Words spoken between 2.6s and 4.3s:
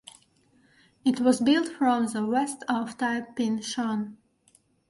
of Tai Ping Shan.